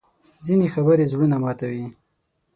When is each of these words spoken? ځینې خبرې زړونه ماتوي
ځینې 0.45 0.67
خبرې 0.73 1.05
زړونه 1.11 1.37
ماتوي 1.43 1.87